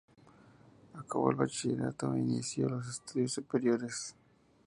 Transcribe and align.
Acabó 0.95 1.29
el 1.29 1.35
bachillerato 1.35 2.15
e 2.15 2.19
inició 2.21 2.67
los 2.67 2.89
estudios 2.89 3.33
superiores. 3.33 4.15